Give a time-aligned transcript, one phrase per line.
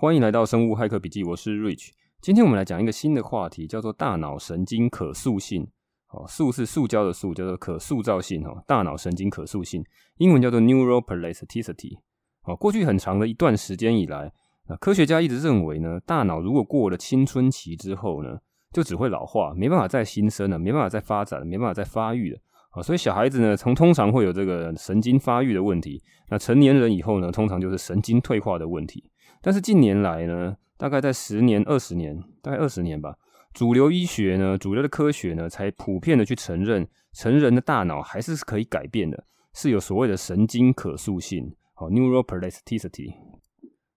[0.00, 1.90] 欢迎来到生物骇客笔记，我是 Rich。
[2.22, 5.62] 今天我们来讲一个新的话题，叫做大脑神经可塑性。
[6.08, 8.42] 哦，塑是塑胶的塑，叫做可塑造性。
[8.46, 9.84] 哦，大脑神经可塑性，
[10.16, 11.98] 英文叫做 neuroplasticity。
[12.44, 14.32] 哦，过去很长的一段时间以来，
[14.80, 18.38] 科学家一直认为呢，大脑如果过了青春期之后呢，
[18.72, 22.38] 就只会老化，没办法再新生了，没办法再发展，没办法再发育了。
[22.70, 26.02] 啊，所以小孩子呢，从通常会有这个神经发育的问题。
[26.30, 29.04] 那成年人以后呢，通常就是神经退化的问题。
[29.42, 33.14] 但是近年来呢，大概在十年、二十年，大概二十年吧，
[33.52, 39.24] 主流医学呢，主流的科学呢，才普遍的去承认，成人的大脑还是可以改变的，
[39.54, 43.14] 是有所谓的神经可塑性，好，neuroplasticity。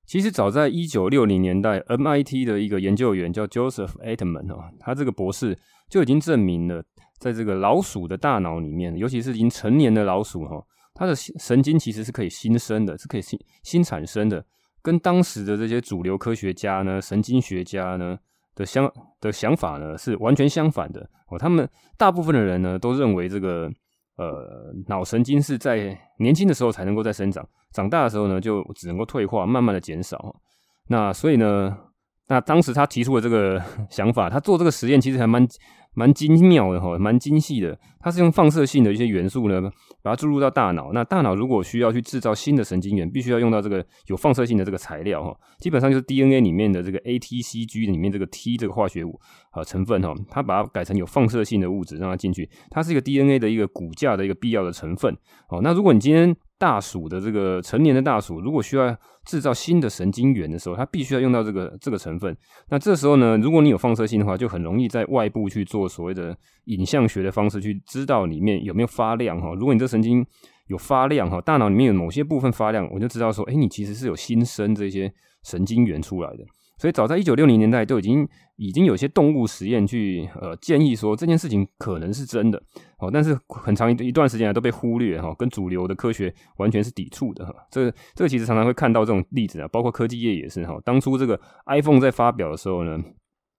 [0.06, 5.58] 其实早在一九六零年代，MIT 的一个研究员叫 Joseph Altman 哦，他这个博士
[5.90, 6.84] 就已经证明了。
[7.20, 10.62] 在这个老鼠的大脑里面，尤其是已经成年的老鼠哈，
[10.94, 14.46] 它的神经其实是可以新生的，是可以新新产生的，
[14.84, 18.16] 跟当时的这些主流科学家呢、神经学家呢
[18.54, 21.40] 的相的想法呢是完全相反的哦。
[21.40, 21.68] 他们
[21.98, 23.68] 大部分的人呢都认为这个
[24.18, 30.36] 呃脑神经是在年轻的时候才能够再生长，长大的时候呢就只能够退化，慢慢的减少。
[30.90, 31.76] 那所以呢，
[32.28, 33.60] 那当时他提出的这个
[33.90, 35.48] 想法，他做这个实验其实还蛮。
[35.94, 37.78] 蛮精妙的哈，蛮精细的。
[38.00, 39.62] 它是用放射性的一些元素呢，
[40.02, 40.92] 把它注入到大脑。
[40.92, 45.34] 那大脑如果需要去制造新的神经元，必须要用到这个有放射性的这个材料哈。
[45.60, 49.18] 基本上就是 DNA 里面的这个 ATCG 里面这个 T 这个化学物
[49.54, 52.50] 啊成分哈，它把它改成有放射性的物质让它进去。
[52.70, 55.16] 它是一个 DNA 的一个骨架的一个必要的成分。
[55.50, 62.36] 哦，那如果你今天大鼠的这个成年的大鼠，如果需要制造新的神经元的时候，它必须要用到这个这个成分。
[62.70, 69.54] 那这时候呢，如果你有放射性的话，就很容易在外部去做所谓的影像学的方式去知道里面有没有发亮哈。
[69.54, 70.26] 如果你这神经
[70.68, 76.44] 有发亮哈，大脑里面有某些部分发亮，我就知道说，哎，你其实是有新生这些神经元出来的。
[76.78, 82.62] 所以早在一九六零年代就已经已经有些动物实验去呃建议说这件事情可能是真的
[82.98, 87.54] 哦，但是很长一一段时间来都被忽略哈，跟主流的科学完全是抵触的哈。
[87.72, 90.78] 这这个其实常常会看到这种例子啊，包括科技业也是哈。
[90.84, 92.98] 当初这个 iPhone 在发表的时候呢，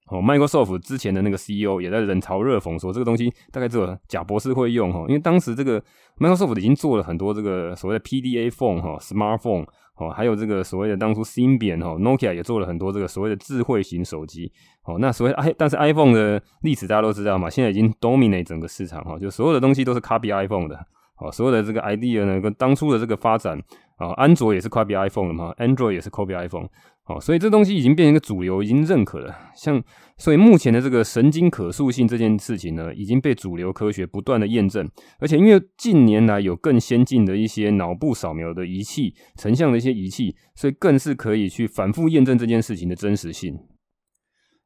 [0.06, 5.82] 哦，Microsoft 之前的那个 CEO 也在冷嘲热讽说这个东西大概只有贾博士会用哈，因为当时这个
[6.18, 9.66] Microsoft 已经做了很多这个所谓的 PDA phone 哈，Smartphone。
[9.96, 14.50] 哦，还有这个所谓的当初 Symbian 哈，Nokia 也做了很多这个所谓的智慧型手机。
[14.82, 20.76] 哦，那所谓 i，但是 iPhone 的历史大家都知道嘛，现在已经 dominate 整个市场哈，就所有的东西都是 copy iPhone 的。
[21.18, 23.56] 哦，所有的这个 idea 呢，跟当初的这个发展
[23.96, 26.68] 啊，安卓也是 copy iPhone 的嘛，Android 也是 copy iPhone。
[27.06, 29.36] 哦，所以这东西已经变成一个主流，已经认可了。
[29.54, 29.82] 像，
[30.16, 34.88] 所以目前的这个神经可塑性这件事情呢，已经被主流科学不断的验证。
[35.18, 43.54] 而且因为近年来有更先进的一些脑部扫描的仪器、成像的一些仪器，所以更是可以去反复验证这件事情的真实性。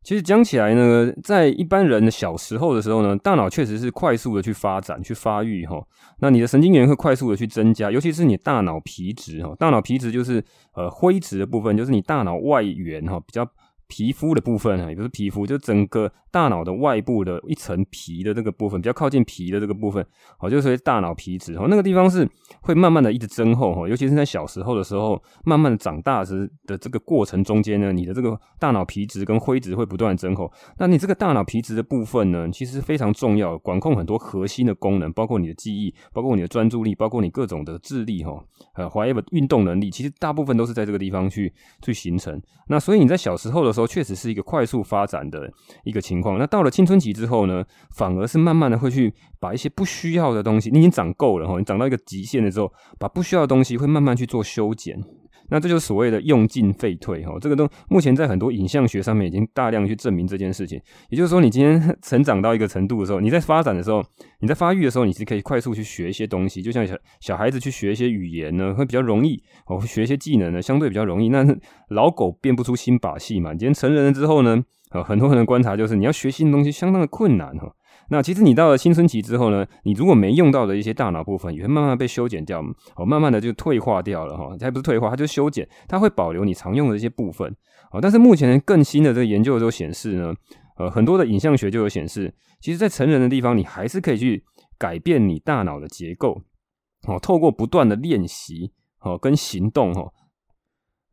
[0.02, 5.82] 其实讲起来呢，在一般人的小时候的时候呢，大脑确实是快速的去发展、去发育哈。
[6.20, 9.54] 那你的神经元会快速的去增加，尤其是你大脑皮质哈。
[9.58, 10.42] 大脑皮质就是
[10.74, 13.46] 呃灰质的部分，就是你大脑外缘哈，比较。
[13.88, 20.04] 皮肤的部分啊，也不是皮肤，就整个大脑的外部的一层皮的这个部分，比较靠近皮的这个部分，
[20.40, 22.28] 哦，就是大脑皮质，哦，那个地方是
[22.60, 30.52] 会慢慢的一直增厚，哈，尤其是在小时候的时候，慢慢的长大时的这个过程中间呢，你的这个大脑皮质跟灰质会不断的增厚。
[30.78, 38.38] 那你这个大脑皮质的部分呢，其实非常重要，管控很多核心的功能，包括你的记忆，包括你的专注力，包括你各种的智力，哈，
[38.74, 41.50] 呃，还有运动能力，其实大部分都是在这个地方去
[41.80, 42.38] 去形成。
[42.70, 45.48] 那所以你在小时候的时候，确实是一个快速发展的
[45.84, 46.36] 一个情况。
[46.36, 47.64] 那到了青春期之后呢，
[47.96, 54.98] 反而是慢慢的会去把一些不需要的东西，你已经长够了哈，你长到一个极限的时候，把不需要的东西会慢慢去做修剪。
[55.50, 60.80] 那这就是所谓的用进废退哈，这个都目前在很多影像学上面已经大量去证明这件事情。
[61.08, 64.04] 也就是说，你今天 成长到一个程度的时候，你在发展的时候，
[64.40, 71.28] 你在发育的时候，你是可以快速去学一些东西，就像小小孩子去学一些语言呢，会比较容易哦，学一些技能呢，相对比较容易。
[71.28, 71.46] 那
[71.90, 73.52] 老狗变不出新把戏嘛。
[73.52, 77.72] 你今天成人了之后呢，呃，很多人的观察就是你要学新东西相当的困难哈。
[78.10, 82.62] 那其实你到了青春期之后呢，你如果没用到的一些大脑部分，也会慢慢被修剪掉，
[82.96, 84.56] 哦，慢慢的就退化掉了哈。
[84.58, 87.54] 它还不是退化，它就修剪，它会保留你常用的一些部分。
[87.92, 90.34] 哦，但是目前更新的这个研究都显示呢，
[90.78, 94.44] 呃，很多的影像学就有显示，其实在成人的地方，你还是可以去
[94.78, 96.42] 改变你大脑的结构。
[97.06, 100.10] 哦，透过不断的练习，哦，跟行动，哈。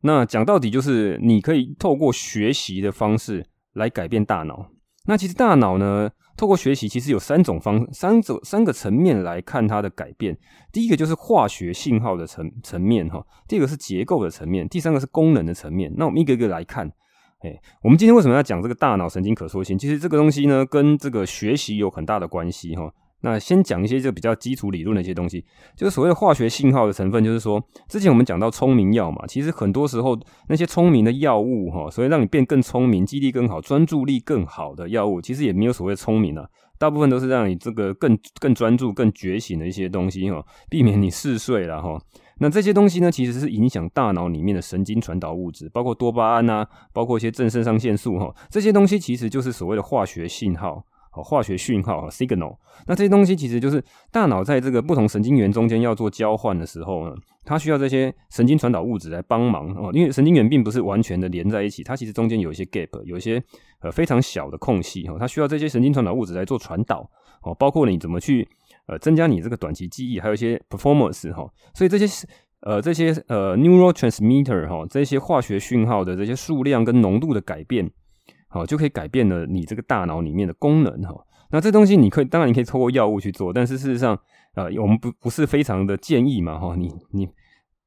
[0.02, 4.70] 那讲到底就是你可以透过学习的方式来改变大脑。
[5.06, 10.36] 那其实大脑呢，透过学习，其实有三种方三种三个层面来看它的改变。
[10.70, 15.92] 第一个就是化学信号的层层面哈，第二个是结构的层面，第三个是功能的层面。
[15.96, 16.92] 那我们一个一个来看。
[17.40, 19.78] 哎，我们今天为什么要讲这个大脑神经可塑性？
[19.78, 22.90] 其实这个东西呢，跟这个学习有很大的关系哈。
[23.26, 25.44] 那先讲一些就比较基础理论的一些东西，
[25.76, 30.16] 就是所谓的化学信号的成分，就是说，之前我们讲到聪明药嘛，其实很多时候
[30.48, 36.46] 那些聪明的药物哈，所以让你变更聪明、记忆力更好、专注力更好的药物，其实也没有所谓聪明啊，
[36.78, 42.00] 大部分都是让你这个更更专注、更觉醒的一些东西哈，避免你嗜睡了哈。
[42.38, 50.84] 那这些东西呢，其实是影响大脑里面的神经传导物质，包括多巴胺啊，包括一些正肾上腺素哈，这些东西其实就是所谓的化学信号。
[51.22, 57.14] 化学讯号 signal，那这些东西其实就是大脑在这个不同神经元中间要做交换的时候呢，
[57.44, 63.42] 它需要这些神经传导物质来帮忙哦，因为神经元并不是完全的连在一起，它其实中间有一些 gap，有一些
[63.80, 67.08] 呃非常小的空隙哈，它需要这些神经传导物质来做传导
[67.42, 68.46] 哦，包括你怎么去
[68.86, 72.26] 呃增加你这个短期记忆，还有一些 performance 哈，所以这些
[72.60, 77.90] 呃这些呃 neurotransmitter 哈，这些化学讯号的这些数量跟浓度的改变。
[78.56, 81.14] 哦，就可以改变了你这个大脑里面的功能哈。
[81.50, 84.18] 那这东西你可以，当然你可以透过药物去做，但是事实上，
[84.54, 86.74] 呃，我们不不是非常的建议嘛哈。
[86.76, 87.28] 你你，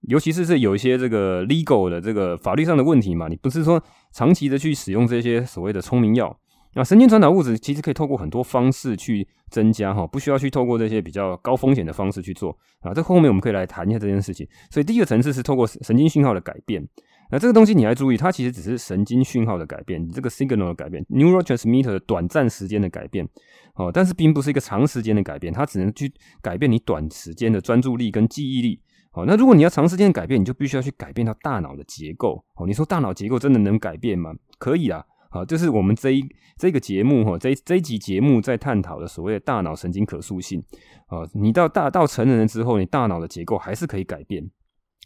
[0.02, 3.84] 尤其是是有一些这个 legal 的这个法律上的问题嘛，你不是说
[4.14, 6.40] 长期的去使用这些所谓的聪明药。
[6.76, 12.94] 那神经传导物质其实可以透过很多方式去增加哈，不需要去透过这些比较高风险的方式去做啊。
[12.94, 14.48] 这后面我们可以来谈一下这件事情。
[14.70, 16.88] 所以第一个层次是透过神经讯号的改变。
[17.32, 23.28] 那这个东西你要注意，它其实只是神经讯号的改变，你这个 signal 的改变，neurotransmitter 的短暂时间的改变，
[23.76, 26.12] 哦，但是并不是一个长时间的改变，它只能去
[26.42, 28.82] 改变你短时间的专注力跟记忆力。
[29.14, 32.44] 哦，那如果你要长时间改变，你就必须要去改变到大脑的结构。
[32.56, 34.34] 哦，你说大脑结构真的能改变吗？
[34.60, 35.04] 可以啊。
[35.32, 36.24] 好，这是我们这一
[36.58, 40.64] 这个节目哈，这这一集节目在探讨的所谓的大脑神经可塑性。
[41.08, 44.50] 啊，你到大到成人了之后，你大脑的结构还是可以改变。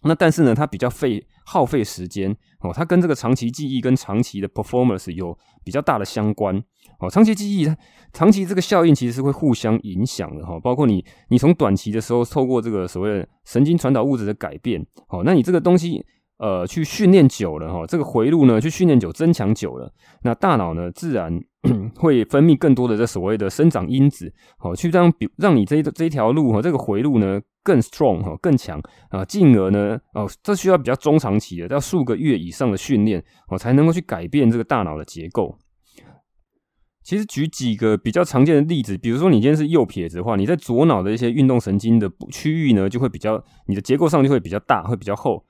[0.03, 6.55] 那但是呢，它比较费耗费时间哦，它跟这个长期记忆跟长期的 performance 有比较大的相关
[6.99, 7.09] 哦。
[7.09, 7.77] 长期记忆它
[8.11, 16.05] 长期这个效应其实是会互相影响的哈，包括你你从短期的时候透过这个所谓的神经传导物质的改变哦，那你这个东西
[16.37, 19.91] 呃去训练久了哈，这个回路呢去训练久增强久了，
[20.23, 21.39] 那大脑呢自然
[21.95, 27.41] 会分泌更多的这所谓的生长因子哦，去让比让你这这一条路哈这个回路呢。
[27.63, 35.57] 更 strong 哈，更强啊，进而呢，哦，这需要比较中长期的，要数个月以上的训练哦，才能够去改变这个大脑的结构。
[37.03, 45.45] 其实举几个比较常见的例子，比如说你今天是右撇子的话，你在左脑的一些运动神经的区域呢，就会比较你的结构上就会比较大，会比较厚。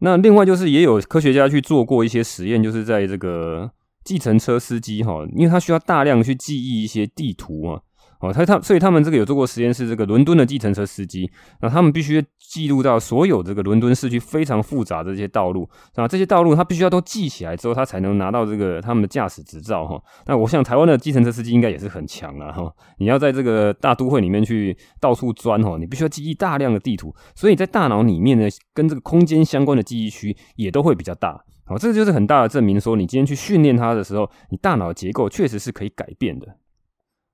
[0.00, 3.70] 那另外就是也有科学家去做过一些实验，就是在这个
[4.04, 7.80] 计程车司机哈，因为他需要大量去记忆一些地图啊。
[8.20, 11.30] 哦，他他所以他们这个有做过实验，是这个伦敦的计程车司机，
[11.62, 19.98] 那他们必须记录到所有这个伦敦市区非常复杂的这些道路，啊，这些道路他必须要都记起来之后，他才能拿到这个他们的驾驶执照哈。
[20.26, 22.70] 那我想台湾的计程车司机应该也是很强了哈。
[22.98, 31.42] 你要在这个大都会里面去到处钻哈，你必须要记忆大量的地图，所以在大脑里面呢，跟这个空间相关的记忆区也都会比较大。
[31.64, 36.46] 好，这就是很大的证明，说你今天去训练它的时候，你大脑结构确实是可以改变的。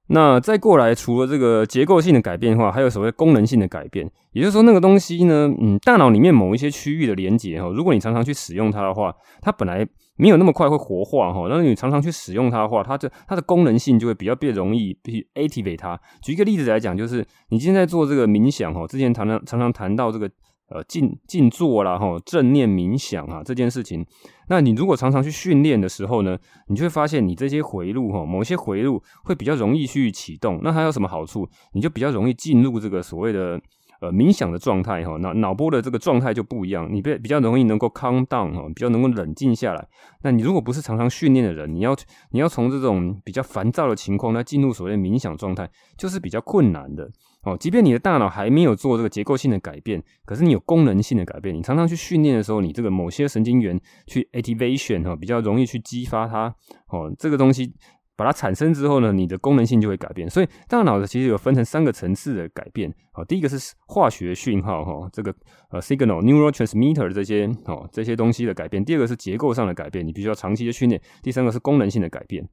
[0.08, 4.08] 那再过来，除了这个结构性的改变的话，还有所谓功能性的改变。
[4.32, 9.85] 也就是说，那个东西呢，嗯，大脑里面某一些区域的连接哈，如果你常常去使用它的话，它本来
[10.17, 11.46] 没有那么快会活化哈。
[11.48, 15.98] 那你常常去使用它的话，它的它的功能性就会比较变容易去 activate 它。
[16.22, 20.31] 举一个例子来讲，就是你今天在做这个冥想哈，之前常常常常谈到这个。
[20.69, 24.05] 呃，静静坐啦，哈，正念冥想啊，这件事情，
[24.49, 30.58] 那你如果常常去训练的时候呢，你就会发现你这些回路哈，某些回路会比较容易去启动。
[30.65, 31.49] 那它有什么好处？
[31.73, 33.61] 你就比较容易进入这个所谓的
[34.01, 39.87] 呃冥想的状态哈，脑脑波的这个状态就不一样，你比比较容易能够 calm down 哈，比较能够冷静下来。
[40.23, 41.94] 那你如果不是常常训练的人，你要
[42.32, 47.08] 你要从这种比较烦躁的情况，那进入所谓的冥想状态，就是比较困难的。
[47.46, 51.55] 哦，即便你的大脑还没有做这个结构性的改变，可是你有功能性的改变。
[51.55, 56.53] 你常常去训练的时候，你这个某些神经元去 activation 哈，比较容易去激发它。
[56.88, 57.72] 哦，这个东西
[58.17, 60.29] 把它产生之后呢，你的功能性就会改变。
[60.29, 62.93] 所以大脑的其实有分成三个层次的改变。
[63.15, 65.32] 哦，第一个是化学讯号哈，这个
[65.70, 68.84] 呃 signal neurotransmitter 这些哦这些东西的改变。
[68.84, 71.00] 第二个是结构上的改变，你必须要长期的训练。
[71.22, 72.44] 第三个是功能性的改变。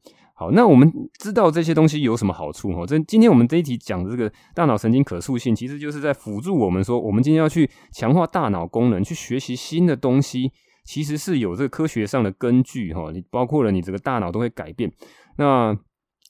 [0.44, 2.86] 好，那我们知道这些东西有什么好处哈？
[2.86, 10.52] 这今天我们这一题讲的这个大脑神经可塑性，其实就是在辅助我们说，我们今天要去强化大脑功能，去学习新的东西
[10.84, 13.10] 其实是有这个科学上的根据哈。
[13.14, 14.92] 你包括了你这个大脑都会改变。
[15.38, 15.74] 那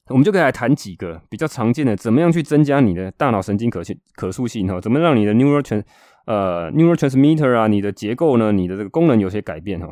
[0.09, 3.81] 我们就可以来谈几个比较常见的，怎么样去增加你的大脑神经可
[4.15, 4.79] 可塑性哈？
[4.79, 5.83] 怎么让你的 neurotrans
[6.27, 9.87] 呃 neurotransmitter 啊，你的结构呢，你的这个功能有些改变哈？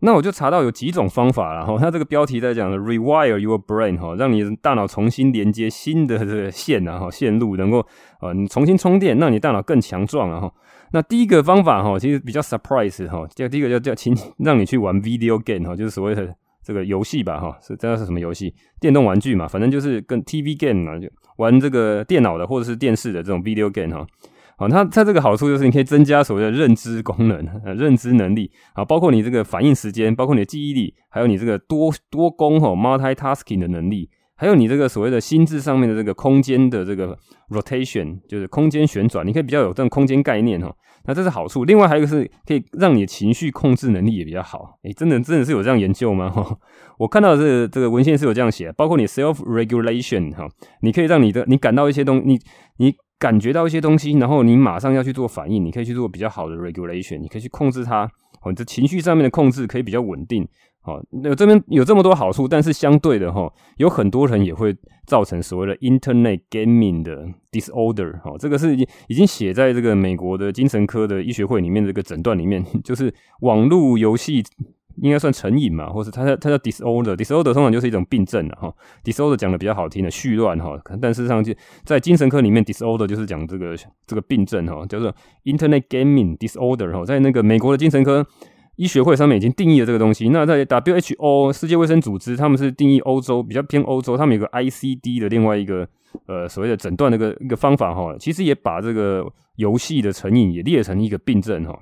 [0.00, 1.76] 那我就查到有几种方法了哈。
[1.78, 7.86] 它这个标题在讲的 rewire your brain 哈，让你大脑重新连接新的这个线啊哈线路，能够
[8.20, 10.52] 呃你重新充电，让你大脑更强壮啊哈。
[10.92, 18.54] 那第一个方法哈，其实比较 surprise 哈，就第一个叫叫请让你去玩 video game 哈，就是所谓的这个游戏吧哈，是这样是什么游戏？
[18.78, 24.06] 电动玩具嘛，反正就是跟 TV game 嘛，就玩这个电脑的或者是电视的这种 video game 哈。
[24.58, 27.46] 好，它它这个好处就是你可以增加所谓的认知功能、
[27.76, 37.18] 认知能力啊，包括你这个反应时间，包括你的记忆力，还有你这个多多工哈 multitasking 的能力，还有你这个所谓的心智上面的这个空间的这个
[37.50, 40.74] rotation，就是空间旋转，你可以比较有这种空间概念哈。
[41.04, 41.64] 那这是好处。
[41.64, 44.78] 另外还有一个是可以让你的情绪控制能力也比较好。
[44.84, 46.30] 诶，真的真的是有这样研究吗？
[46.30, 46.56] 哈，
[46.98, 50.48] 我看到这这个文献是有这样写，包括你 self regulation 哈，
[50.80, 52.38] 你可以让你的你感到一些东你
[52.78, 52.94] 你。
[53.18, 58.04] 感觉到一些东西，然后你马上要去做反应，你可以去做比较好的 regulation，你可以去控制它，
[58.42, 60.46] 哦，你这情绪上面的控制可以比较稳定，
[60.84, 68.76] 哦，有这边有这么多好处，但是相对的哈，有很多人也会造成所谓的 internet gaming 的 disorder，哦，这个是
[69.08, 74.44] 已经写在这个美国的精神科的医学会里面这个诊断里面， 就是网络游戏。
[75.02, 78.74] 应该算成瘾嘛，或是它叫它叫 disorder，disorder 通常就是一种病症了哈。
[79.04, 81.52] disorder 讲的比较好听的，絮乱哈，但事实上就
[81.84, 83.76] 在精神科里面，disorder 就是讲这个
[84.06, 88.26] 这个病症哈，叫做 internet gaming disorder 哈，在那个美国的精神科
[88.76, 90.28] 医学会上面已经定义了这个东西。
[90.28, 95.88] 那在 WHO 世界卫生组织，他们是定义欧洲比较偏欧洲，他们有个 ICD 的另外一个
[96.26, 99.26] 呃所谓的诊断那个一个方法哈，其实也把这个
[99.56, 101.78] 游戏的成瘾也列成一个病症哈。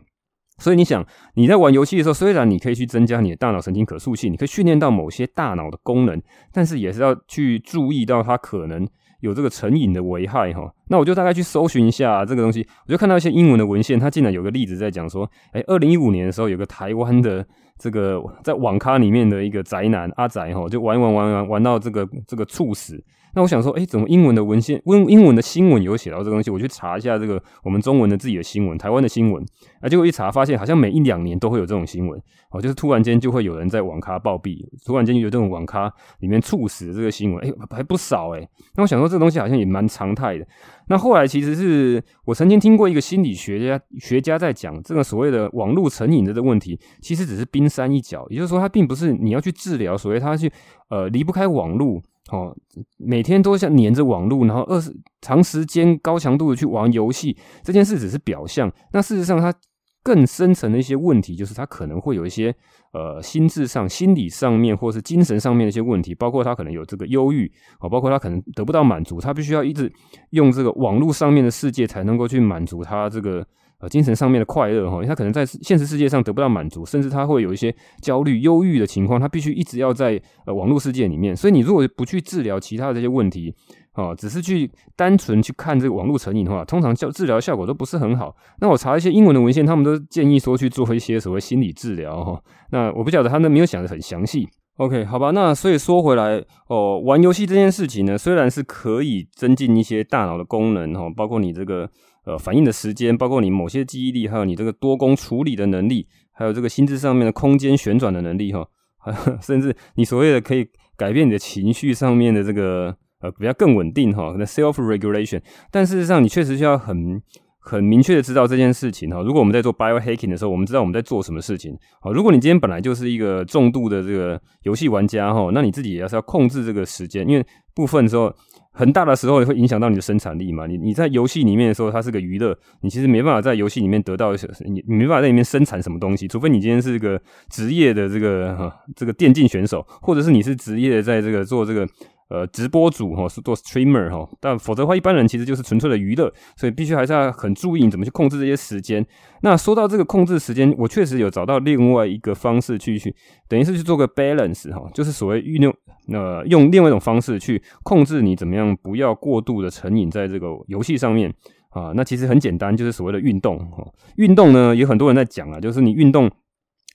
[0.59, 6.21] 所以你想，你在玩游戏的时候，虽然你可以去增加你的大脑神经可塑性，你可以训练到某些大脑的功能，
[6.53, 8.87] 但是也是要去注意到它可能
[9.21, 10.73] 有这个成瘾的危害哈。
[10.89, 17.45] 那我就大概去搜寻一下这个东西，我就看到一些英文的文献，它竟然有个例子在讲说，诶，二零一五年的时候，有个台湾的
[17.79, 23.03] 这个在网咖里面的一个宅男阿宅哈，就玩玩玩玩玩到这个这个猝死。
[23.35, 26.51] 那我想说，诶，怎么英文的文献、英英文的新闻有写到这个东西？
[26.51, 29.45] 我去查一下这个我们中文的自己的新闻，台湾的新闻。
[29.81, 38.49] 啊，结果一查发现，好像每一两年都会有这种新闻哦，就是突然间就会有人在网咖暴毙，突然间有这种网咖里面猝死的这个新闻，诶，还不少诶。
[38.77, 40.47] 那我想说，这个东西好像也蛮常态的。
[40.89, 48.25] 那后来其实是我曾经听过一个心理学家学家在讲，这个所谓的网络成瘾的这个问题，其实只是冰山一角。
[48.31, 50.51] 也就是说，它并不是你要去治疗，所谓他去
[50.89, 52.01] 呃离不开网络。
[52.31, 52.57] 哦，
[52.97, 58.73] 每天都像黏着网络，然后二十长时间高强度的去玩游戏，这件事只是表象。
[58.93, 59.55] 那事实上，它
[60.03, 62.55] 更深层的一些问题，就是他可能会有一些
[62.93, 67.51] 呃心智上、心理上面，或是精神上面的一些问题，包括他可能有这个忧郁，
[67.81, 69.93] 哦，包括他可能得不到满足，他必须要一直
[70.31, 73.47] 用这个网络上面的世界才能够去满足他这个。
[73.89, 81.35] 精神上面的快乐哈，他可能在现实世界上得不到满足，甚至他会有一些焦虑、忧郁的情况，他必须一直要在呃网络世界里面。
[81.37, 83.55] 所以你如果不去治疗其他的这些问题，
[83.93, 88.35] 啊，只是去单纯去看这个网络成瘾的话，通常效治疗效果都不是很好。
[88.61, 92.43] 那我查一些英文的文献，他们都建议说去做一些所谓心理治疗哈。
[92.71, 94.49] 那我不晓得他们没有想得很详细。
[94.79, 101.89] OK，好吧，那所以说回来哦，玩游戏这件事情呢，虽然是可以增进一些大脑的功能哈，包括你这个。
[102.25, 108.67] 呃，反应的时间，包括你某些记忆力，还有你这个多功处理的能力，还有这个心智上面的空间旋转的能力，哈，
[109.43, 110.67] 甚至你所谓的可以
[110.97, 115.43] 改变你的情绪上面的这个呃比较更稳定哈，可能 self regulation。
[115.71, 117.21] 但事实上，你确实需要很
[117.65, 119.23] 很明确的知道这件事情哈。
[119.23, 121.77] 如果我们在做 biohacking 的时候，我们知道我们在做什么事情。
[122.01, 128.33] 好，如果你今天本来就是一个重度的这个游戏玩家哈，那你自己也要是要控制这个时间，因为部分时候。
[128.77, 130.67] 很大的时候会影响到你的生产力嘛？
[130.67, 134.33] 你你在游戏里面的时候，它是个娱乐，你其实没办法在游戏里面得到
[134.65, 137.17] 你你没办法在里面生产什么东西，除非你今天是个
[137.49, 141.87] 职业的这个哈这个电竞选手，或者是你是职业在这个做这个。
[142.35, 149.07] 呃，直播主哈是做 streamer 哈，但否则的话，一般人其实就是纯粹的娱乐，所以必须还是要很注意怎么去控制这些时间。
[149.43, 153.15] 那说到这个控制时间，我确实有找到另外一个方式去去，
[153.49, 155.73] 等于是去做个 balance 哈，就是所谓运用
[156.13, 161.33] 呃用另外一种方式去控制你怎么样不要过度的成瘾在这个游戏上面
[161.71, 161.93] 啊。
[161.95, 163.87] 那其实很简单，就是所谓的运动哈。
[164.17, 166.29] 运动呢，有很多人在讲啊，就是你运动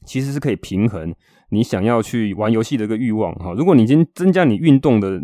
[0.06, 1.16] 其实是可以平衡。
[1.50, 5.20] 你想要去玩游戏的一个欲望哈，如果你已经增加你运动的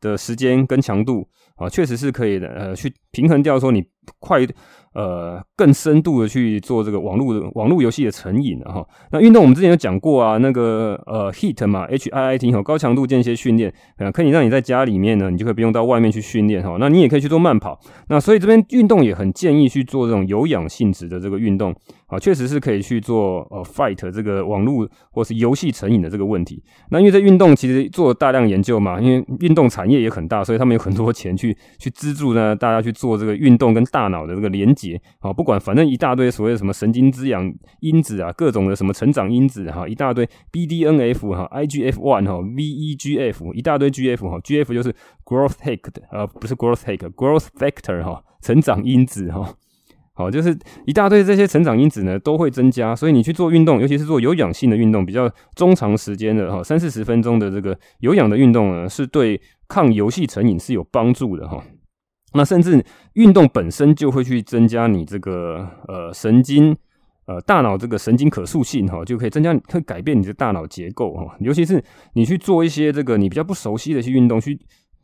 [0.00, 3.84] 的时间跟强度啊，确实是可以的，呃，去平衡掉说你
[4.18, 4.46] 快。
[4.92, 8.84] 呃，更深度的去做这个网络网络游戏的成瘾了哈。
[9.12, 16.76] 那运动我们之前有讲过啊，那个呃，HIIT 嘛，H I I T 哈，高强度间歇训练，呃可以让你在家里面呢，你就可以不用到外面去训练哈。
[16.80, 17.78] 那你也可以去做慢跑。
[18.08, 21.72] 那所以这边运动也很建议去做这种有氧性质的这个运动
[22.08, 26.60] 啊，确实是可以去做呃，fight 这个网络或是游戏成瘾的这个问题。
[26.90, 35.00] 那因为这运动其实做大量研究嘛，因为运动产业也很大，所以他们有很多钱去去资助呢，大家去做这个运动跟大脑的这个连接。
[35.20, 44.94] 啊，不管反正一大堆所谓的什么神经滋养因子啊，各种的什么成长因子哈，一大堆 BDNF 哈，IGF one 哈，VEGF 一大堆 GF 哈，GF 就是
[45.24, 49.54] growth hack 的呃，不是 growth hack，growth factor 哈，成长因子哈，
[50.12, 50.56] 好，就是
[50.86, 61.62] 一大堆这些成长因子呢都会增加，所以你去做运动，尤其是做有氧性的运动，比较中长时间的哈，三四十分钟的这个有氧的运动呢，是对抗游戏成瘾是有帮助的哈。
[62.32, 62.84] 那甚至
[63.14, 66.76] 运动本身就会去增加你这个呃神经
[67.26, 71.82] 呃大脑这个神经可塑性哈，就可以增加会改变你的大脑结构哈，尤其是
[72.14, 74.58] 你去做一些这个你比较不熟悉的一些运动去。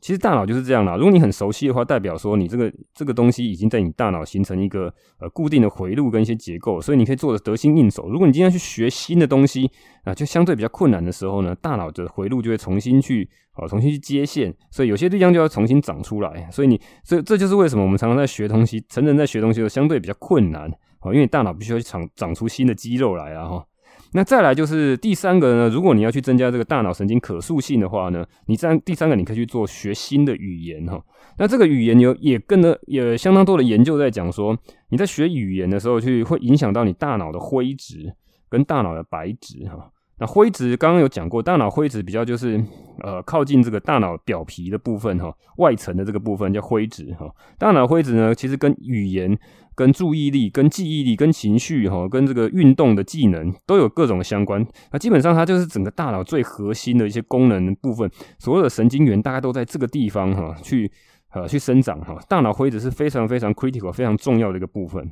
[0.06, 4.82] 其实大脑就是这样啦，如果你很熟悉的话，代表说你这个这个东西已经在你大脑形成一个
[5.18, 8.08] 呃固定的回路跟一些结构，所以你可以做得得心应手。
[8.08, 9.68] 如果你今天去学新的东西
[10.04, 16.48] 啊，就相对比较困难的时候呢，大脑的回路就会重新去啊重新去接线，所以有些地方就要重新长出来。
[16.52, 20.70] 所以你这这就是为什么我们常常在学东西，成人在学东西的时候相对比较困难
[21.00, 23.66] 啊，因为大脑必须要去长长出新的肌肉来啊哈。
[24.12, 31.02] 那再来就是第三个呢，如果你要去增加这个大脑神经可塑性的话呢，你这样第三个你可以去做学新的语言哈。
[31.38, 34.56] 那这个语言有也跟的也相当多的研究在讲说，
[34.90, 38.14] 你在学语言的时候去会影响到你大脑的灰质
[38.48, 39.90] 跟大脑的白质哈。
[40.18, 42.62] 那灰质刚刚有讲过，大脑灰质比较就是
[43.02, 47.30] 呃靠近这个大脑表皮的部分哈，外层的这个部分叫灰质哈。
[47.58, 49.38] 大脑灰质呢，其实跟语言。
[49.76, 54.66] 跟注意力、跟记忆力、跟情绪，哈，跟这个运动的技能都有各种相关。
[54.90, 60.90] 那基本上它就是整个大脑最核心的一些功能部分，所有的神经元大概都在这个地方，哈，去
[61.34, 62.16] 呃去生长，哈。
[62.26, 65.10] 大脑灰质是非常非常 critical、非常重要的一个部分。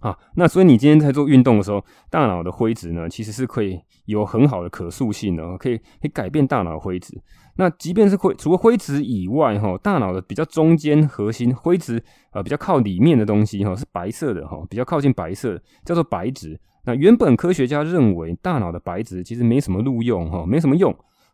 [0.00, 7.20] 啊，那所以你今天在做运动的时候，大脑的灰质呢，其实是可以有很好的可塑性的，可以可以改变大脑的灰质。
[7.56, 16.58] 那即便是灰，除了灰质以外，哈，大脑的比较中间核心灰质，呃，比较靠里面的东西，哈，是白色的，哈，比较靠近白色，叫做白质。
[16.86, 20.90] 那原本科学家认为大脑的白质其实没什么路用，哈，没什么用，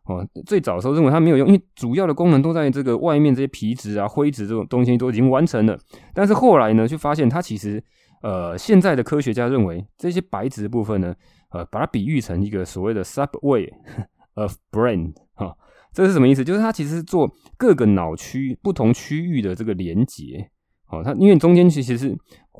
[0.06, 5.78] 哦，最早的时候认为它没有用，因为主要的功能都在这个外面这些皮质啊、灰质这种东西都已经完成了。
[6.12, 7.80] 但是后来呢，就发现它其实。
[8.22, 11.14] 呃，现在的科学家认为这些白质的部分呢，
[11.50, 13.70] 呃，把它比喻成一个所谓的 subway
[14.34, 15.56] of brain 哈，
[15.92, 16.44] 这是什么意思？
[16.44, 20.50] 就是它其实做各个脑区不同区域的这个连接，
[20.88, 22.16] 哦，它因为中间其实是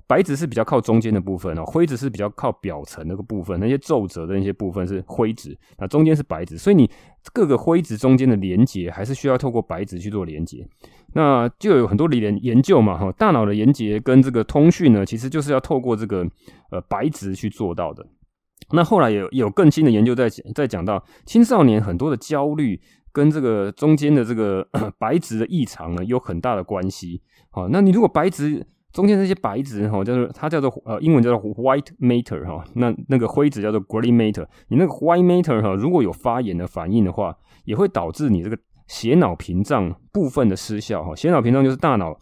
[0.06, 6.90] 白纸是比较靠中间的部分哦，灰质是比较靠表层那个部分，那些皱褶的那些部分是灰纸，那中间是白纸，所以你
[7.32, 10.66] 各个灰质中间的连接还是需要透过白纸去做连接。
[11.14, 16.26] 那就有很多理研研究嘛，哈，大脑的连接跟这个通讯呢，其实就是要透过这个
[16.70, 18.06] 呃白纸去做到的。
[18.72, 22.78] 那后来有有更新的研究在在讲到青少年很多的焦虑
[23.16, 24.62] 跟这个中间的这个
[25.00, 27.22] 白质的异常呢有很大的关系。
[27.50, 38.58] 啊，那你如果白质中间这些白质哈，叫做它叫做呃英文叫做 white matter 哈，那那个灰质叫做 gray matter，你那个 white matter 哈，如果有发炎的反应的话，也会导致你这个。
[38.88, 42.16] 血脑屏障部分的失效，哈，血脑屏障就是大脑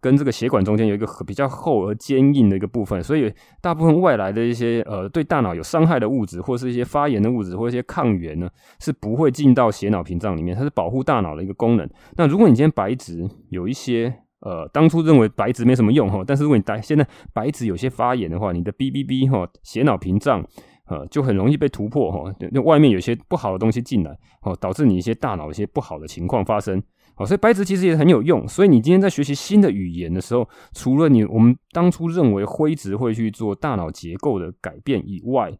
[0.00, 8.48] 跟这个血管中间有一个比较厚而坚硬的一个部分，所以大部分外来的一些呃对大脑有伤害的物质，或是一些发炎的物质，或一些抗原呢，
[8.80, 11.88] 是不会进到血脑屏障里面，它是保护大脑的一个功能。
[12.16, 20.44] 那如果你今天白质有一些呃，当初认为白质没什么用哈，但是如果你白现在白质有些发炎的话，你的 BBB 哈血脑屏障。
[20.86, 24.10] 呃，就很容易被突破哈，那外面有些不好的东西进来，
[24.42, 26.82] 哦，导致你一些大脑一些不好的情况发生，
[27.20, 28.48] 哦，所以白质其实也很有用。
[28.48, 35.52] 所以你今天在学习新的语言的时候，除了你我们当初认为灰质会去做大脑结构的改变以外，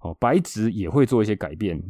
[0.00, 1.82] 哦，白质也会做一些改变。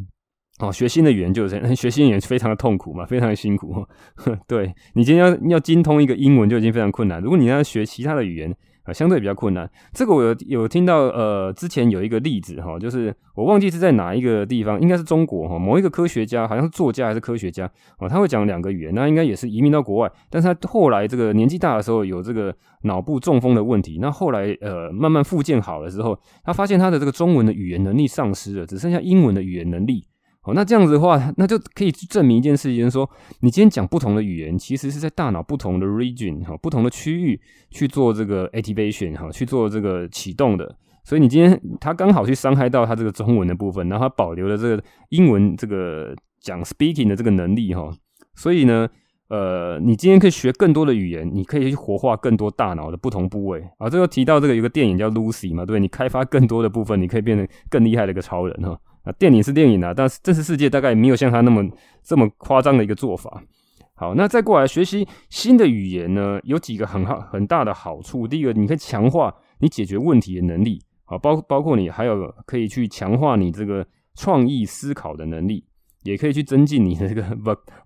[0.61, 3.85] 哦，学新的语言就是这样 学新语言非常的痛苦嘛，非常的辛苦。
[4.47, 8.57] 对，你今天要要精通一个英文就已经非常困难，如果你要学其他的语言。
[8.87, 9.69] 啊，相对比较困难。
[9.93, 30.05] 这个我有有听到，呃，之前有一个例子哈，就是我忘记是在哪一个地方，应该是中国哈，某一个科学家，好像是作家还是科学家哦，他会讲两个语言，那应该也是移民到国外，但是他后来这个年纪大的时候有这个脑部中风的问题，那后来呃慢慢复健好了之后，他发现他的这个中文的语言能力丧失了，只剩下英文的语言能力。
[30.47, 40.77] 哦，那这样子的话，那就可以证明一件事情，就是说你今天讲不同的语言，其实是在大脑不同的 region 哈，不同的区域去做这个 activation 哈，去做这个启动的。
[41.03, 47.91] 所以你今天他刚好去伤害到他这个中文的部分，然后他保留了这个英文这个讲 speaking 的这个能力哈。
[48.35, 48.89] 所以呢，
[49.29, 53.89] 呃，你今天可以学更多的语言，你可以去活化更多大脑的不同部位啊。
[53.89, 58.79] 这个提到这个有个电影叫 Lucy 嘛，对，你开发更多的部分，你可以变成更厉害的一个超人哈。
[59.07, 61.65] 啊，电影是电影啊，但是真实世界大概没有像他那么
[62.03, 63.43] 这么夸张的一个做法。
[63.95, 68.27] 好，那再过来学习新的语言呢，有几个很好很大的好处。
[68.27, 75.65] 第一个，你可以强化你解决问题的能力，啊，包包括你还有可以去强化你这个创意思考的能力，
[76.03, 77.23] 也可以去增进你的这个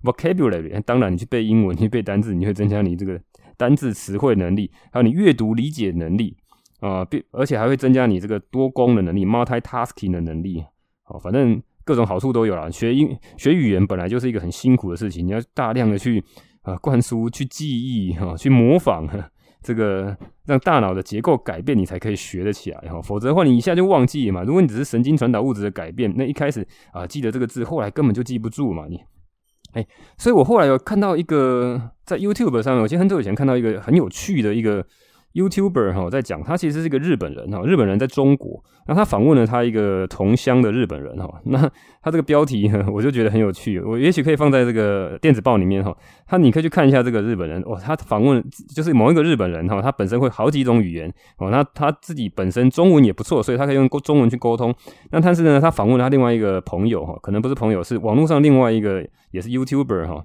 [0.02, 0.80] vocabulary。
[0.82, 3.20] 当然，你去背英文，你去背单字，你会增加你这个
[3.56, 6.36] 单字词汇能力，还有你阅读理解能力
[6.80, 10.64] 啊，并而且还会增加你这个多工的能力，multitasking 的能力。
[11.10, 12.70] 哦，反正各种好处都有啦。
[12.70, 16.22] 学英学语言本来就是一个很辛苦的事情，你要大量的去
[16.62, 19.08] 啊灌输、去记忆、哈、去模仿，
[19.60, 23.02] 这个让大脑的结构改变，你才可以学得起来哈。
[23.02, 24.42] 否则的话，你一下就忘记嘛。
[24.44, 28.86] 如果你只是神经传导物质的改变，那一开始啊记得这个字，后来根本就记不住嘛。
[28.88, 29.00] 你
[29.72, 34.86] 哎，所以我后来有看到一个在 YouTube 上面，我记得很久以前看到一个很有趣的一个。
[35.32, 41.58] YouTuber 哈在讲，他其实是一个日本人哈，日本人在中国，那他访问了他一个同乡的日本人哈，那
[42.02, 54.74] 他这个标题我就觉得很有趣，我也许可以放在这个电子报里面哈，他你可以去看一下这个日本人哦，他访问就是某一个日本人哈，他本身会好几种语言哦，那他自己本身中文也不错，所以他可以用中文去沟通，
[55.12, 60.24] 那但是呢，他访问了他另外一个朋友哈，可能不是朋友，是网络上另外一个也是 YouTuber 哈。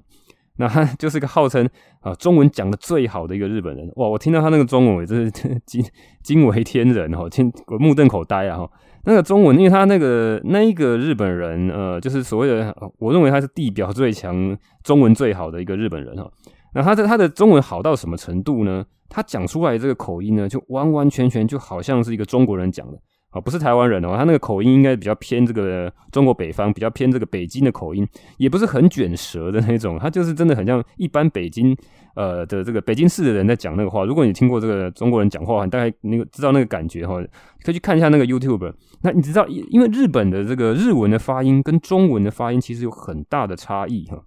[0.58, 1.68] 那他 就是个号称
[2.02, 4.08] 啊中文讲的最好的一个日本人哇！
[4.08, 5.32] 我听到他那个中文，我真是
[5.66, 5.84] 惊
[6.24, 8.72] 惊为天人哈，听目瞪口呆啊哈！
[9.04, 16.30] 那个中文，因为他那个那一个日本人呃，就是所谓的，我认为他是地表最强、中文最好的一个日本人哈。
[16.74, 18.84] 那他的他的中文好到什么程度呢？
[19.08, 22.98] 他讲出来这个口音呢，就完完全全就好像是一个中国人讲的。
[23.36, 31.76] 啊，不是台湾人哦，他那个口音应该比较偏这个中国北方，比较偏这个北京的口音，也不是很卷舌的那种，他就是真的很像一般北京
[32.16, 34.06] 呃的这个北京市的人在讲那个话。
[34.06, 37.22] 如果你听过这个中国人讲话，大概那个知道那个感觉哈，
[37.62, 38.74] 可以去看一下那个 YouTube。
[39.02, 44.24] 那你知道，因为日本的这个日文的发音跟中文的发音其实有很大的差异哈，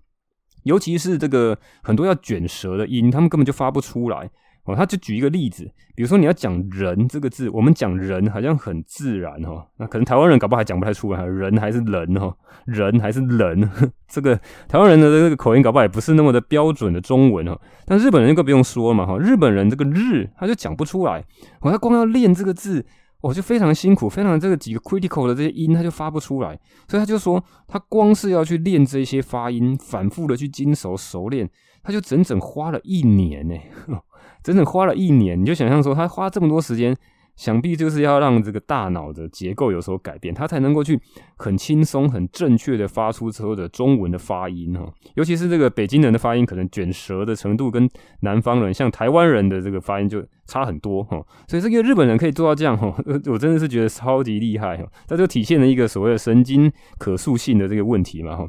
[0.64, 4.28] 尤其是这个很多要卷舌的音，他们根本就发不出来。
[4.68, 13.70] 哦，他就举一个例子，比如说你要讲“人”这个字，我们讲“人”好像很自然哈，那可能台湾人搞不好还讲不太出来，人还是人哈，人还是人，
[14.06, 17.58] 这个台湾人的这个口音搞不好也不是那么的标准的中文哈。
[17.86, 21.24] 但日本人更不用说嘛哈，日本人这个“日”他就讲不出来，
[21.62, 22.84] 哦，他光要练这个字，
[23.22, 26.50] 哦，就非常辛苦，非常这个几个 critical 的这些音他就发不出来，
[26.88, 31.48] 所以他就说他光是要去练这些发音，反复的去精熟熟练，
[31.82, 33.54] 他就整整花了一年呢。
[34.48, 36.96] 整整花了一年，你就想象说，他花这么多时间，
[37.36, 40.98] 想必就是要让这个大脑的结构有所改变，他才能够去
[41.36, 44.90] 很轻松、很正确的发出所有的中文的发音哈。
[45.16, 47.86] 尤其是这个北京人的发音，可能卷舌的程度跟
[48.22, 51.22] 南方人，像台湾人的这个发音就差很多哈。
[51.46, 52.86] 所以这个日本人可以做到这样哈，
[53.30, 54.84] 我真的是觉得超级厉害哈。
[55.06, 58.48] 这就体现了一个所谓的神经可塑性的这个问题嘛哈。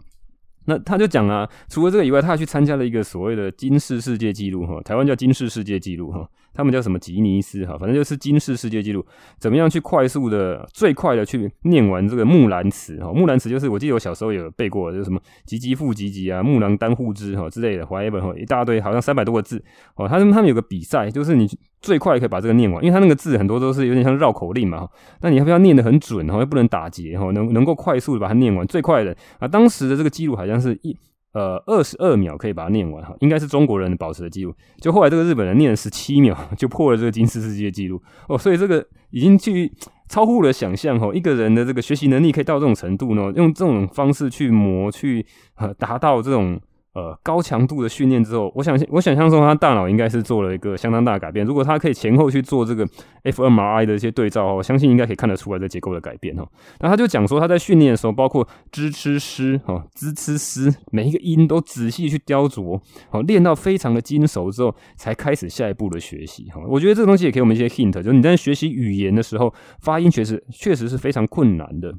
[0.70, 6.30] 那他就讲啊，除了这个以外，他还去参加了一个所谓的金氏世界纪录哈，台湾叫金氏世界纪录哈，
[6.60, 9.06] 他们叫什么吉尼斯哈，反正就是金氏世界纪录，
[9.40, 13.12] 怎么样去快速的、最快的去念完这个木兰辞哈？
[13.12, 19.64] 木兰辞就是我记得我小时候有背过，就是什么唧唧复唧唧啊，木兰当户织哈之类的，怀一本哈一大堆，好像三百多个字
[19.96, 20.08] 哦。
[20.08, 21.50] 他们他们有个比赛，就是你
[21.82, 24.88] 最快可以把这个念完，因为他那个字很多都是有点像绕口令嘛，
[25.22, 26.38] 那你要不要念得很准哈？
[26.40, 30.60] 又不能打结哈，能能够快速的把它念完，最快的啊，当时的这个记录好像。
[30.60, 30.94] 是一
[31.40, 34.54] 呃二十二秒可以把它念完哈，应该是中国人保持的记录。
[34.82, 39.72] 就后来这个日本人念了十七秒 就破了这个金丝世界纪录哦，所以这个已经去
[40.10, 45.26] 超乎了想象哈，一个人的这个学习能力可以到这种程度呢，用这种方式去磨去
[45.56, 46.60] 呃达到这种。
[46.94, 51.46] 呃，高强度的训练之后，我想我想象中他大脑应该是做了一个相当大的改变。
[51.46, 52.84] 如果他可以前后去做这个
[53.24, 56.44] fMRI 的一些对照，我相信应该可以看得出来这结构的改变哈。
[56.80, 66.60] 那他就讲说他在训练的时候，包括支、吃、诗哈、支、吃、诗，每一个音都仔细去雕琢，好练到非常的精熟之后，才开始下一步的学习哈。
[66.68, 71.94] 我觉得这东西也给我们一些 hint，就是你在学习语言的时候，发音确实确实是非常困难的。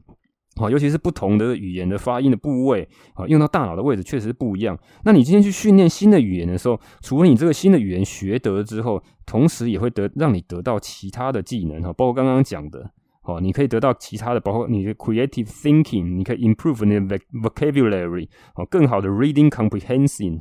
[0.69, 4.77] 尤其是不同的语言的发音的部位啊，用到大脑的位置确实不一样。
[5.05, 12.91] 那你今天去训练新的语言的时候，除了你这个新的语言学得之后，同时也会得让你得到其他的技能哈，包括刚刚讲的
[13.23, 20.41] 哦，你可以得到其他的，包括你的 creative thinking，你可以 improve 你的 vocabulary，哦，更好的 reading comprehension，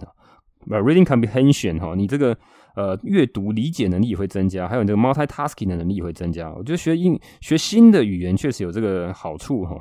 [0.69, 2.36] 呃，reading comprehension 哈，你这个
[2.75, 6.49] 呃阅读理解能力也会增加，还有你这个 multitasking 的能力也会增加。
[6.51, 9.77] 我觉得学英学新的语言确实有这个好处哈。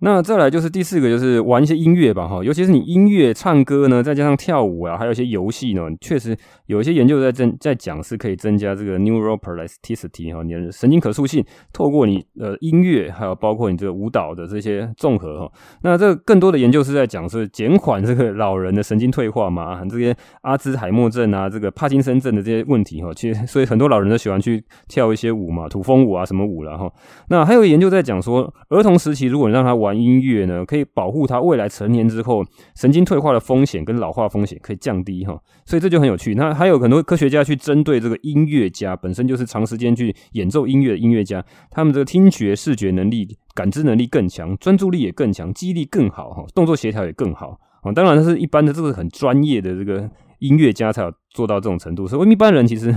[0.00, 26.88] 那再来就是第四个，就是玩一些音乐吧，哈，尤其是你音乐唱歌呢，再加上跳舞啊，还有一些游戏呢，确实有一些研究在增在讲是可以增加这个 neural plasticity 哈，你的神经可塑性，透过你呃音乐，还有包括你这个舞蹈的这些综合哈，那这更多的研究是在讲是减缓这个老人的神经退化嘛，这些阿兹海默症啊，这个帕金森症的这些问题哈，其实所以很多老人都喜欢去跳一些舞嘛，土风舞啊什么舞了哈。
[27.30, 32.44] 那还有研究在讲说，儿童时期如果你让他玩玩音乐呢，可以保护他未来成年之后
[32.76, 36.34] 神经退化的风险跟老化风险可以降低哈，所以这就很有趣。
[36.34, 47.90] 那还有很多科学家去针对这个音乐家本身就是长时间去演奏音乐的音乐家，他们这个听觉、视觉能力、感知能力更强，专注力也更强，记忆力更好哈，动作协调也更好啊。
[47.92, 50.08] 当然，这是一般的，这个很专业的这个
[50.40, 52.94] 音乐家才有做到这种程度，所以一般人其实。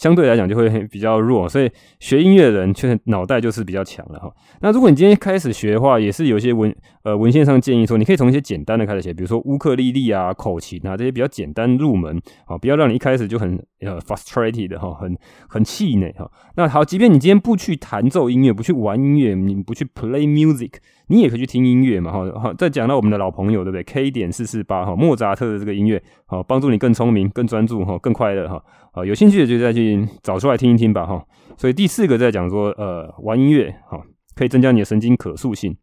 [0.00, 4.32] 相对来讲就会比较弱，所以学音乐的人却脑袋就是比较强了哈。
[4.62, 15.14] 那如果你今天开始学的话，也是有一些文呃文献上建议说，你可以从一些简单的开始学，比如说乌克丽丽啊、口琴啊这些比较简单入门啊，不要让你一开始就很呃 frustrated 的哈，很
[15.46, 16.30] 很气馁哈。
[16.56, 20.76] 那好，即便你今天不去弹奏音乐，不去玩音乐，你不去 play music，
[21.10, 22.40] 你也可以去听音乐嘛哈。
[22.40, 28.62] 好，再讲到我们的老朋友对不对？K 点四四八哈，莫扎特的这个音乐，好帮助你更聪明、更专注哈、更快乐哈。
[28.92, 31.22] 啊，有兴趣的就再去找出来听一听吧，哈。
[31.56, 34.00] 所以第四个在讲说，呃，玩音乐，哈，
[34.34, 35.76] 可以增加你的神经可塑性。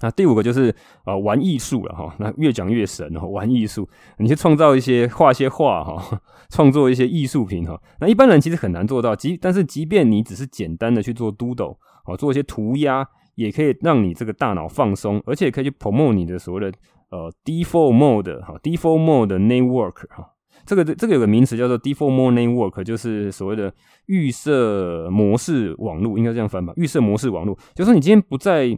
[0.00, 2.14] 那第五个就是呃，玩艺术了，哈。
[2.18, 7.80] 那越讲越神，哈，玩艺术，你去创造一些画些画，哈， 创作一些艺术品，哈。
[8.00, 16.72] 那一般人其实很难做到，即但是即便你只是简单的去做 doodle，啊，做一些涂鸦，也可以让你这个大脑放松，而且可以去 promote 你的所谓的
[17.10, 20.28] 呃 default mode，哈，default mode network，哈。
[20.64, 23.72] 这个这个有个名词叫做 default mode network，就是所谓的
[24.06, 26.72] 预设模式网络，应该这样翻吧？
[26.76, 28.68] 预设模式网络，就是说你今天不在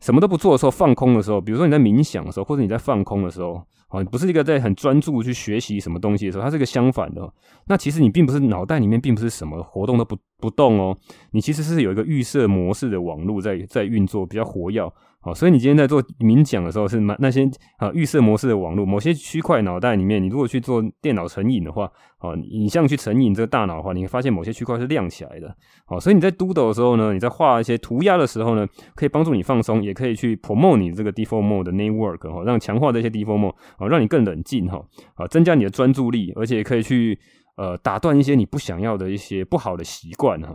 [0.00, 3.60] 什么都不做的时候，放空的时候，比如说你在冥想的时候，或者你在放空的时候，
[3.92, 7.30] 啊，不是一个在很专注去学习什么东西的时候，它是一个相反的。
[7.66, 10.96] 那其实你并不是脑袋里面并不是什么活动都不不动哦，
[11.32, 14.82] 你其实是有一个预设模式的网络在在运作，比较活跃。
[15.24, 21.84] 好，所以你今天在做冥想的时候，是那些啊预设模式的网络，某些区块脑袋里面，你如果去做电脑成瘾的话，
[22.18, 25.56] 啊，你像去成瘾这个大脑的话，你会发现某些区块是亮起来的。
[25.86, 34.82] 好，所以你在 doodle 的时候呢，你在画一些涂鸦的时候呢，可以帮助你放松，也可以去 promote 你这个 default mode 的 network 哈，让强化这些 default mode 啊，让你更冷静哈，
[35.14, 37.18] 啊，增加你的专注力，而且可以去
[37.56, 40.54] 呃打断一些你不想要的一些不好的习惯哈。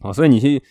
[0.00, 0.62] 好，所以你去。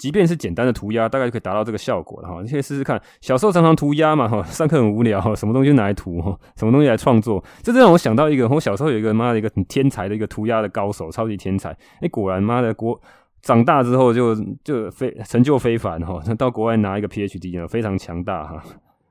[0.00, 2.40] 即便是简单的涂鸦，大概就可以达到这个效果了哈。
[2.42, 6.18] 你可以试试看，小时候常常涂鸦嘛哈，上课很无聊，什么东西拿来涂，
[6.56, 11.68] 什么东西来创作，这让我想到一个，我小时候有一个妈的一个很天才的一个涂鸦的高手，超级天才。
[12.00, 12.98] 哎，果然妈的国
[13.42, 18.64] 长大之后就就非成就非凡哈，到国外拿一个 PhD 呢，非常强大哈。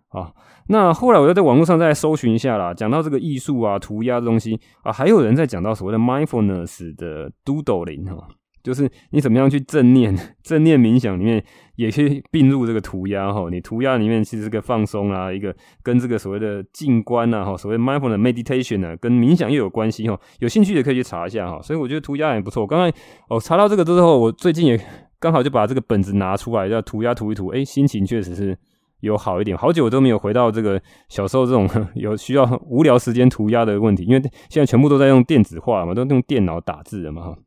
[0.09, 0.31] 啊，
[0.67, 8.27] 那后来我又在网络上再搜寻一下啦，讲到这个艺术啊，涂鸦的东西啊，还有人在讲到所谓的 mindfulness 的 doodling 哈。
[8.61, 11.41] 就是你怎么样去正念，正念冥想里面
[11.77, 13.47] 也可以并入这个涂鸦哈。
[13.49, 20.19] 你涂鸦里面其实是个放松啊，一个跟这个所谓的静观啊哈，所谓 mindful 的 meditation 呢、啊，跟冥想又有关系哈。
[20.39, 21.61] 有兴趣也可以去查一下哈。
[21.61, 22.67] 所以我觉得涂鸦也不错。
[22.67, 22.95] 刚才
[23.29, 24.79] 哦查到这个之后，我最近也
[25.19, 28.55] 刚好就把这个本子拿出来，要涂鸦涂一涂，哎，心情确实是
[29.01, 29.57] 有好一点。
[29.57, 37.37] 好久都没有回到这个小时候这种 有需要无聊时间涂鸦的问题，因为现在全部都在用电子化嘛，都用电脑打字了嘛哈。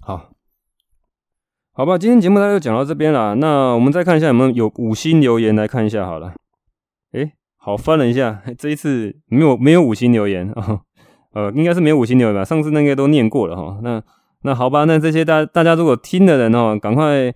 [0.00, 0.30] 好。
[1.72, 3.36] 好吧，今天节目大概就讲到这边了。
[3.36, 6.32] 那我们再看一下有没有有五星留言来看一下好了。
[7.12, 10.80] 诶，好，翻了一下，这一次没有没有五星留言啊，
[11.34, 12.44] 呃，应该是没有五星留言吧？
[12.44, 13.78] 上次那个都念过了哈。
[13.84, 14.02] 那
[14.42, 17.32] 那好吧，那这些大大家如果听的人哈，赶快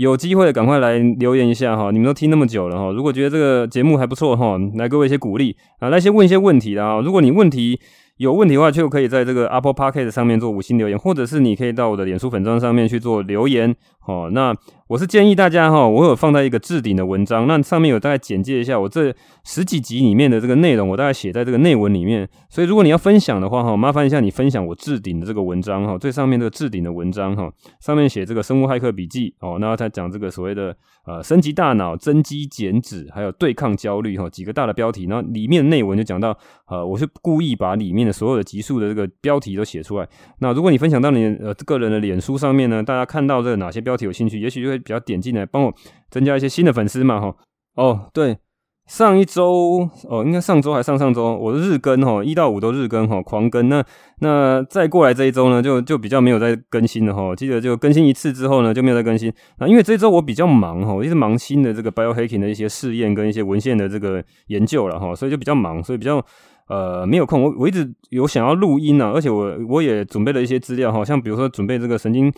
[0.00, 1.90] 有机会赶快来留言一下哈。
[1.90, 7.02] 你们都听那么久了哈，如果觉得这个节目还不错哈，来给我一些鼓励啊，来先问一些问题的啊。
[7.02, 7.78] 如果你问题
[8.16, 13.76] 有问题的话，就可以在这个 Apple Podcast 上面做五星留言，或者是你可以到我的脸书粉专上面去做留言。
[14.06, 14.54] 哦，那
[14.88, 22.28] 我是建议大家哈，我有放在一个置顶的文章，那上面有大概简介一下我这十几集里面的这个内容，我大概写在这个内文里面。
[22.48, 30.74] 所以如果你要分享的话哈，麻烦一下你分享我置顶的这个文章哈，最上面这个置顶的文章哈，上面写这个生物骇客笔记哦，然后他讲这个所谓的
[31.06, 36.36] 呃升级大脑、增肌减脂，还有对抗焦虑哈，几个大的标题，然后里面内文就讲到
[36.66, 40.08] 呃，我是故意把里面的所有的集数的这个标题都写出来。
[40.40, 43.99] 那如果你分享到你呃个人的脸书上面呢，大家看到这哪些标题？
[44.00, 45.74] 题有兴趣，也许就会比较点进来帮我
[46.10, 47.36] 增加一些新的粉丝嘛哈。
[47.76, 48.38] 哦，对。
[48.86, 53.68] 上一周哦，应该上周还上上周，我的日更哈，一到五都日更哈，狂更。
[53.68, 53.84] 那
[54.18, 57.32] 那再过来这一周呢，就就比较没有再更新了哈。
[57.36, 59.32] 记得就更新一次之后呢，就没有再更新。
[59.58, 66.20] 那因为这一周我比较忙哈，我一直忙新的这个 biohacking 的一些试验跟一些文献的这个研究了哈，所以就比较忙，所以比较
[66.66, 67.44] 呃没有空。
[67.44, 72.32] 我我一直有想要录音啊，而且我我也准备了一些资料哈，像比如说准备这个神经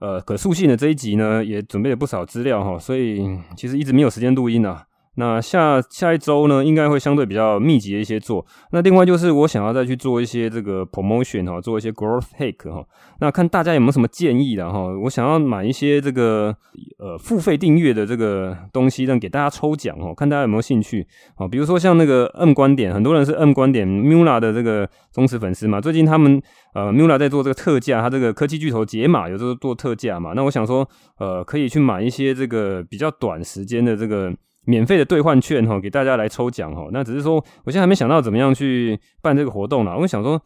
[0.00, 4.84] 呃可塑性的这一集呢，也准备了不少资料哈，所以其实一直没有时间录音啊。
[5.18, 8.46] 那下下一周呢，应该会相对比较密集的一些做。
[8.70, 12.84] 那另外就是我想要再去做一些这个 promotion 哈，做一些 growth hack 哈。
[13.18, 14.78] 那看大家有没有什么建议的哈？
[15.02, 16.54] 我想要买一些这个
[17.00, 21.04] 呃付费订阅的这个东西，让给大家抽奖哈，看大家有没有兴趣
[21.34, 21.48] 啊？
[21.48, 25.80] 比如说像那个 M 观点，很多人是 M 观点 Mula 的这个忠实粉丝嘛。
[25.80, 26.40] 最近他们
[26.74, 30.32] 呃 Mula 在做这个特价，他这个科技巨头解码有时候做特价嘛。
[30.36, 34.32] 那我想说呃可以去买一些这个比较短时间的这个。
[34.68, 36.86] 免费的兑换券哈，给大家来抽奖哈。
[36.92, 39.96] 那只是说，我现在还没想到怎么样去办这个活动啦。
[39.96, 40.40] 我想说，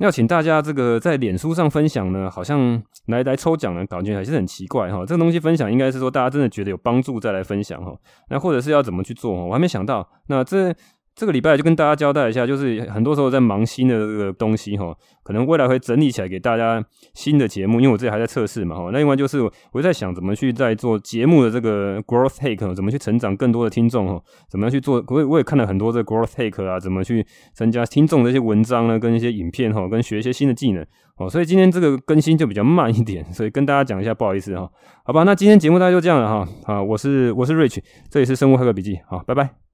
[0.00, 5.04] 要请大家这个在脸书上分享呢，好像来来抽奖呢，感觉还是很奇怪哈。
[5.06, 7.94] 这个东西分享应该是说，大家真的觉得有帮助再来分享哈。
[8.30, 9.32] 那或者是要怎么去做？
[9.46, 10.08] 我还没想到。
[10.28, 10.74] 那这。
[11.18, 16.80] 这个礼拜就跟大家交代一下，就是很多时候在忙新的这个东西哈，可能未来会整理起来给大家
[17.12, 18.90] 新的节目，因为我自己还在测试嘛哈。
[18.92, 19.40] 那另外就是
[19.72, 25.04] 我在想怎么去在做节目的这个 growth hack，怎么去成长更多的听众哈，怎么样去做？
[25.08, 31.28] 我也我也看了很多这 growth hack 啊，怎么去增加听众的一些文章呢，跟一些影片哈，跟学一些新的技能哦。
[31.28, 34.70] 所以今天这个更新就比较慢一点， 所以跟大家讲一下，不好意思哈。
[35.04, 36.48] 好吧，那今天节目大概就这样了哈。
[36.62, 39.67] 好，我是我是 Rich，这里是生物黑客笔记，好，拜拜。